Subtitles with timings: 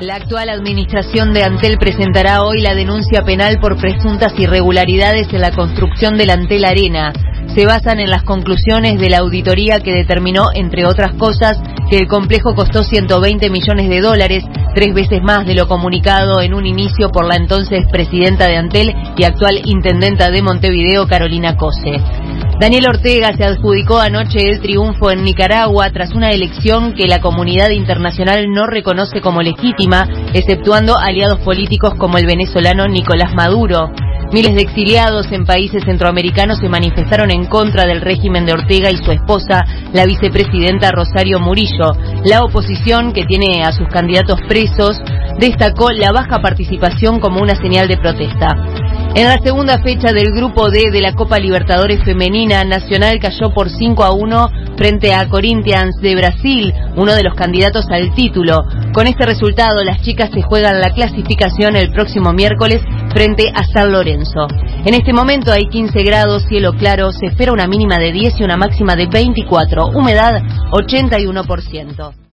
[0.00, 5.50] La actual administración de Antel presentará hoy la denuncia penal por presuntas irregularidades en la
[5.50, 7.12] construcción del Antel Arena.
[7.54, 11.60] Se basan en las conclusiones de la auditoría que determinó, entre otras cosas,
[11.90, 14.44] que el complejo costó 120 millones de dólares,
[14.74, 18.94] tres veces más de lo comunicado en un inicio por la entonces presidenta de Antel
[19.16, 22.00] y actual intendenta de Montevideo, Carolina Cose.
[22.60, 27.70] Daniel Ortega se adjudicó anoche el triunfo en Nicaragua tras una elección que la comunidad
[27.70, 33.90] internacional no reconoce como legítima, exceptuando aliados políticos como el venezolano Nicolás Maduro.
[34.32, 38.96] Miles de exiliados en países centroamericanos se manifestaron en contra del régimen de Ortega y
[38.96, 41.90] su esposa, la vicepresidenta Rosario Murillo.
[42.24, 45.00] La oposición, que tiene a sus candidatos presos,
[45.40, 48.54] destacó la baja participación como una señal de protesta.
[49.12, 53.68] En la segunda fecha del grupo D de la Copa Libertadores Femenina, Nacional cayó por
[53.68, 58.62] 5 a 1 frente a Corinthians de Brasil, uno de los candidatos al título.
[58.94, 63.90] Con este resultado, las chicas se juegan la clasificación el próximo miércoles frente a San
[63.90, 64.46] Lorenzo.
[64.84, 68.44] En este momento hay 15 grados, cielo claro, se espera una mínima de 10 y
[68.44, 72.20] una máxima de 24, humedad 81%.